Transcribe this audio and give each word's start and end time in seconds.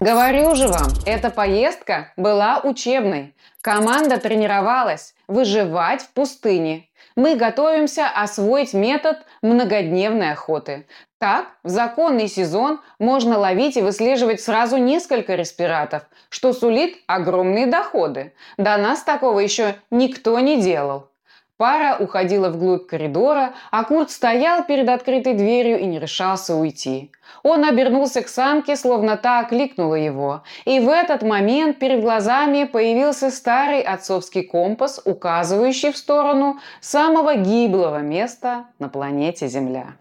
Говорю 0.00 0.56
же 0.56 0.66
вам, 0.66 0.88
эта 1.06 1.30
поездка 1.30 2.12
была 2.16 2.60
учебной. 2.64 3.36
Команда 3.60 4.18
тренировалась 4.18 5.14
выживать 5.28 6.02
в 6.02 6.10
пустыне. 6.12 6.88
Мы 7.14 7.36
готовимся 7.36 8.08
освоить 8.08 8.74
метод 8.74 9.18
многодневной 9.40 10.32
охоты. 10.32 10.88
Так, 11.18 11.46
в 11.62 11.68
законный 11.68 12.26
сезон 12.26 12.80
можно 12.98 13.38
ловить 13.38 13.76
и 13.76 13.80
выслеживать 13.80 14.40
сразу 14.40 14.76
несколько 14.76 15.36
респиратов, 15.36 16.02
что 16.28 16.52
сулит 16.52 16.96
огромные 17.06 17.66
доходы. 17.66 18.34
До 18.58 18.76
нас 18.76 19.04
такого 19.04 19.38
еще 19.38 19.76
никто 19.92 20.40
не 20.40 20.60
делал. 20.60 21.08
Пара 21.56 21.96
уходила 22.00 22.50
вглубь 22.50 22.88
коридора, 22.88 23.54
а 23.70 23.84
Курт 23.84 24.10
стоял 24.10 24.64
перед 24.64 24.88
открытой 24.88 25.34
дверью 25.34 25.78
и 25.78 25.86
не 25.86 26.00
решался 26.00 26.56
уйти. 26.56 27.12
Он 27.44 27.64
обернулся 27.64 28.22
к 28.22 28.28
самке, 28.28 28.74
словно 28.74 29.16
та 29.16 29.38
окликнула 29.38 29.94
его. 29.94 30.42
И 30.64 30.80
в 30.80 30.88
этот 30.88 31.22
момент 31.22 31.78
перед 31.78 32.00
глазами 32.00 32.64
появился 32.64 33.30
старый 33.30 33.82
отцовский 33.82 34.42
компас, 34.42 35.00
указывающий 35.04 35.92
в 35.92 35.96
сторону 35.96 36.58
самого 36.80 37.36
гиблого 37.36 37.98
места 37.98 38.64
на 38.80 38.88
планете 38.88 39.46
Земля. 39.46 39.94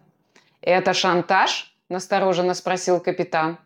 «Это 0.60 0.96
шантаж?»– 0.96 1.76
настороженно 1.90 2.56
спросил 2.56 3.00
капитан. 3.00 3.60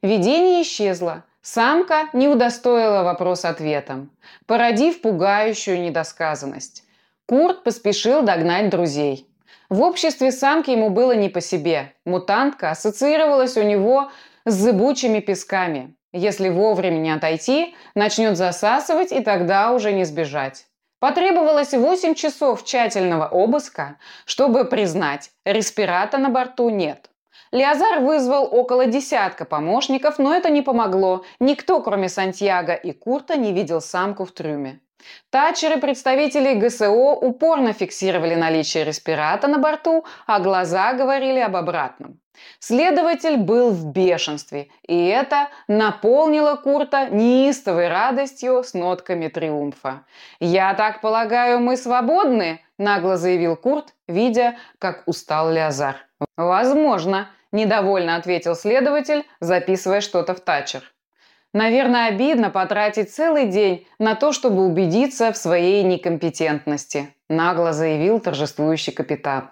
Видение 0.00 0.62
исчезло. 0.62 1.24
Самка 1.42 2.08
не 2.14 2.28
удостоила 2.28 3.02
вопрос 3.02 3.44
ответом, 3.44 4.10
породив 4.46 5.02
пугающую 5.02 5.80
недосказанность. 5.80 6.84
Курт 7.28 7.62
поспешил 7.62 8.22
догнать 8.22 8.70
друзей. 8.70 9.28
В 9.68 9.82
обществе 9.82 10.32
самки 10.32 10.70
ему 10.70 10.88
было 10.88 11.12
не 11.12 11.28
по 11.28 11.42
себе. 11.42 11.92
Мутантка 12.06 12.70
ассоциировалась 12.70 13.58
у 13.58 13.62
него 13.62 14.10
с 14.46 14.54
зыбучими 14.54 15.20
песками. 15.20 15.94
Если 16.14 16.48
вовремя 16.48 16.96
не 16.96 17.10
отойти, 17.10 17.76
начнет 17.94 18.38
засасывать, 18.38 19.12
и 19.12 19.20
тогда 19.20 19.72
уже 19.72 19.92
не 19.92 20.04
сбежать. 20.04 20.64
Потребовалось 21.00 21.74
8 21.74 22.14
часов 22.14 22.64
тщательного 22.64 23.28
обыска, 23.28 23.98
чтобы 24.24 24.64
признать, 24.64 25.30
респирата 25.44 26.16
на 26.16 26.30
борту 26.30 26.70
нет. 26.70 27.10
Леозар 27.52 28.00
вызвал 28.00 28.48
около 28.50 28.86
десятка 28.86 29.44
помощников, 29.44 30.18
но 30.18 30.34
это 30.34 30.48
не 30.48 30.62
помогло. 30.62 31.26
Никто, 31.40 31.82
кроме 31.82 32.08
Сантьяго 32.08 32.72
и 32.72 32.92
Курта, 32.92 33.36
не 33.36 33.52
видел 33.52 33.82
самку 33.82 34.24
в 34.24 34.32
трюме. 34.32 34.80
Тачеры 35.30 35.78
представителей 35.78 36.54
ГСО 36.54 37.12
упорно 37.12 37.72
фиксировали 37.72 38.34
наличие 38.34 38.84
респирата 38.84 39.46
на 39.48 39.58
борту, 39.58 40.04
а 40.26 40.40
глаза 40.40 40.92
говорили 40.94 41.38
об 41.40 41.56
обратном. 41.56 42.20
Следователь 42.60 43.36
был 43.36 43.70
в 43.70 43.86
бешенстве, 43.86 44.68
и 44.86 45.06
это 45.06 45.48
наполнило 45.66 46.56
Курта 46.56 47.08
неистовой 47.08 47.88
радостью 47.88 48.62
с 48.62 48.74
нотками 48.74 49.28
триумфа. 49.28 50.04
«Я 50.40 50.74
так 50.74 51.00
полагаю, 51.00 51.60
мы 51.60 51.76
свободны?»– 51.76 52.60
нагло 52.78 53.16
заявил 53.16 53.56
Курт, 53.56 53.94
видя, 54.06 54.56
как 54.78 55.02
устал 55.06 55.50
Леозар. 55.50 55.96
«Возможно»,– 56.36 57.28
недовольно 57.52 58.16
ответил 58.16 58.54
следователь, 58.54 59.24
записывая 59.40 60.00
что-то 60.00 60.34
в 60.34 60.40
тачер. 60.40 60.82
Наверное, 61.54 62.08
обидно 62.08 62.50
потратить 62.50 63.10
целый 63.10 63.46
день 63.46 63.86
на 63.98 64.14
то, 64.14 64.32
чтобы 64.32 64.66
убедиться 64.66 65.32
в 65.32 65.36
своей 65.36 65.82
некомпетентности, 65.82 67.14
нагло 67.28 67.72
заявил 67.72 68.20
торжествующий 68.20 68.92
капитан. 68.92 69.50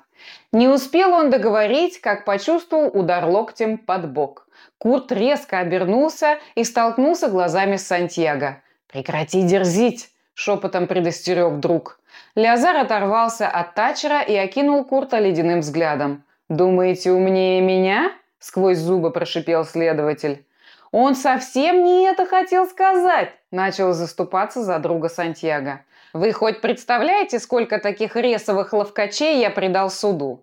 Не 0.52 0.68
успел 0.68 1.12
он 1.12 1.30
договорить, 1.30 2.00
как 2.00 2.24
почувствовал 2.24 2.90
удар 2.92 3.24
локтем 3.24 3.78
под 3.78 4.10
бок. 4.10 4.46
Курт 4.78 5.10
резко 5.12 5.58
обернулся 5.58 6.38
и 6.54 6.64
столкнулся 6.64 7.28
глазами 7.28 7.76
с 7.76 7.86
Сантьяго. 7.86 8.62
«Прекрати 8.88 9.42
дерзить!»– 9.42 10.10
шепотом 10.34 10.86
предостерег 10.86 11.58
друг. 11.60 12.00
Леозар 12.34 12.76
оторвался 12.76 13.48
от 13.48 13.74
Тачера 13.74 14.20
и 14.20 14.34
окинул 14.36 14.84
Курта 14.84 15.18
ледяным 15.18 15.60
взглядом. 15.60 16.24
«Думаете, 16.48 17.12
умнее 17.12 17.60
меня?»– 17.60 18.12
сквозь 18.38 18.78
зубы 18.78 19.10
прошипел 19.10 19.64
следователь. 19.64 20.44
«Он 20.92 21.14
совсем 21.14 21.84
не 21.84 22.04
это 22.04 22.26
хотел 22.26 22.66
сказать!»– 22.66 23.32
начал 23.50 23.92
заступаться 23.92 24.62
за 24.62 24.78
друга 24.78 25.08
Сантьяго. 25.08 25.84
«Вы 26.12 26.32
хоть 26.32 26.60
представляете, 26.60 27.38
сколько 27.38 27.78
таких 27.78 28.16
ресовых 28.16 28.72
ловкачей 28.72 29.40
я 29.40 29.50
предал 29.50 29.90
суду?» 29.90 30.42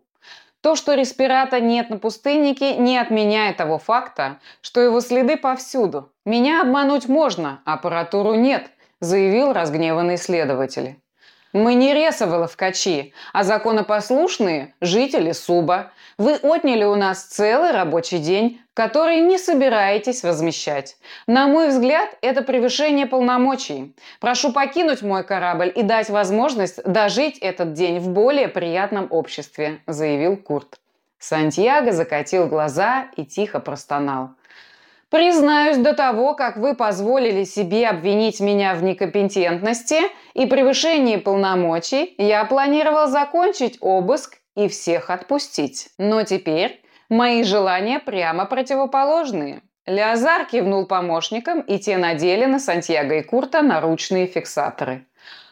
То, 0.63 0.77
что 0.77 0.93
респирата 0.93 1.59
нет 1.59 1.89
на 1.89 1.97
пустыннике, 1.97 2.77
не 2.77 2.97
отменяет 2.97 3.57
того 3.57 3.77
факта, 3.77 4.39
что 4.61 4.79
его 4.79 5.01
следы 5.01 5.35
повсюду. 5.35 6.09
Меня 6.23 6.61
обмануть 6.61 7.09
можно, 7.09 7.61
аппаратуру 7.65 8.33
нет, 8.35 8.69
заявил 9.01 9.51
разгневанный 9.51 10.17
следователь. 10.17 10.95
Мы 11.53 11.75
не 11.75 11.93
ресовые 11.93 12.39
ловкачи, 12.39 13.13
а 13.31 13.43
законопослушные 13.43 14.73
жители 14.81 15.33
Суба. 15.33 15.91
Вы 16.17 16.33
отняли 16.35 16.83
у 16.83 16.95
нас 16.95 17.25
целый 17.25 17.71
рабочий 17.71 18.17
день, 18.17 18.59
который 18.73 19.21
не 19.21 19.37
собираетесь 19.37 20.23
возмещать. 20.23 20.97
На 21.27 21.45
мой 21.45 21.69
взгляд, 21.69 22.17
это 22.21 22.41
превышение 22.41 23.05
полномочий. 23.05 23.95
Прошу 24.19 24.51
покинуть 24.51 25.03
мой 25.03 25.23
корабль 25.23 25.71
и 25.73 25.83
дать 25.83 26.09
возможность 26.09 26.83
дожить 26.83 27.37
этот 27.37 27.73
день 27.73 27.99
в 27.99 28.09
более 28.09 28.47
приятном 28.47 29.07
обществе»,– 29.11 29.79
заявил 29.87 30.37
Курт. 30.37 30.79
Сантьяго 31.19 31.91
закатил 31.91 32.47
глаза 32.47 33.05
и 33.15 33.25
тихо 33.25 33.59
простонал– 33.59 34.31
Признаюсь, 35.13 35.77
до 35.77 35.93
того, 35.93 36.33
как 36.33 36.57
вы 36.57 36.73
позволили 36.73 37.43
себе 37.43 37.87
обвинить 37.87 38.39
меня 38.39 38.73
в 38.73 38.81
некомпетентности 38.81 39.99
и 40.33 40.47
превышении 40.47 41.17
полномочий, 41.17 42.15
я 42.17 42.43
планировал 42.45 43.05
закончить 43.05 43.77
обыск 43.79 44.39
и 44.55 44.67
всех 44.67 45.11
отпустить. 45.11 45.89
Но 45.99 46.23
теперь 46.23 46.83
мои 47.09 47.43
желания 47.43 47.99
прямо 47.99 48.45
противоположные. 48.45 49.61
Леозар 49.85 50.45
кивнул 50.45 50.87
помощникам, 50.87 51.61
и 51.61 51.77
те 51.77 51.97
надели 51.97 52.45
на 52.45 52.57
Сантьяго 52.57 53.17
и 53.17 53.21
Курта 53.21 53.61
наручные 53.61 54.25
фиксаторы. 54.25 55.05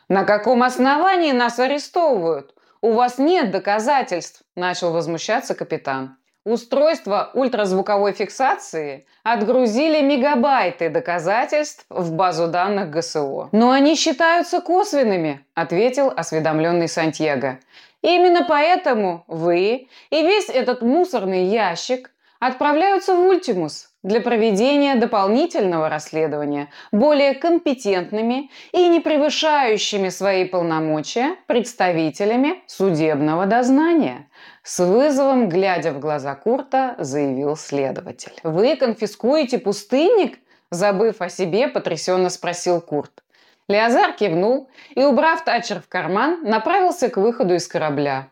«На 0.09 0.23
каком 0.23 0.63
основании 0.63 1.33
нас 1.33 1.59
арестовывают? 1.59 2.55
У 2.81 2.93
вас 2.93 3.19
нет 3.19 3.51
доказательств!»– 3.51 4.41
начал 4.55 4.91
возмущаться 4.91 5.53
капитан. 5.53 6.17
Устройство 6.43 7.29
ультразвуковой 7.35 8.13
фиксации 8.13 9.05
отгрузили 9.21 10.01
мегабайты 10.01 10.89
доказательств 10.89 11.85
в 11.89 12.13
базу 12.13 12.47
данных 12.47 12.89
ГСО. 12.89 13.49
«Но 13.51 13.69
они 13.69 13.95
считаются 13.95 14.59
косвенными»,– 14.59 15.45
ответил 15.53 16.11
осведомленный 16.15 16.87
Сантьяго. 16.87 17.59
«Именно 18.01 18.43
поэтому 18.49 19.23
вы 19.27 19.87
и 20.09 20.23
весь 20.23 20.49
этот 20.49 20.81
мусорный 20.81 21.45
ящик 21.45 22.09
отправляются 22.41 23.15
в 23.15 23.19
Ультимус 23.19 23.89
для 24.03 24.19
проведения 24.19 24.95
дополнительного 24.95 25.89
расследования 25.89 26.69
более 26.91 27.35
компетентными 27.35 28.49
и 28.71 28.87
не 28.87 28.99
превышающими 28.99 30.09
свои 30.09 30.45
полномочия 30.45 31.35
представителями 31.45 32.63
судебного 32.65 33.45
дознания. 33.45 34.27
С 34.63 34.83
вызовом, 34.83 35.49
глядя 35.49 35.93
в 35.93 35.99
глаза 35.99 36.33
Курта, 36.33 36.95
заявил 36.97 37.55
следователь. 37.55 38.33
«Вы 38.43 38.75
конфискуете 38.75 39.59
пустынник?» 39.59 40.39
Забыв 40.71 41.21
о 41.21 41.29
себе, 41.29 41.67
потрясенно 41.67 42.29
спросил 42.29 42.81
Курт. 42.81 43.23
Леозар 43.67 44.13
кивнул 44.13 44.69
и, 44.95 45.03
убрав 45.03 45.43
тачер 45.43 45.81
в 45.81 45.87
карман, 45.87 46.41
направился 46.43 47.09
к 47.09 47.17
выходу 47.17 47.53
из 47.53 47.67
корабля. 47.67 48.30